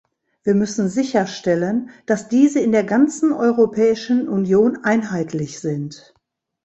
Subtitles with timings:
[0.41, 6.15] Wir müssen sicherstellen, dass diese in der ganzen Europäischen Union einheitlich sind.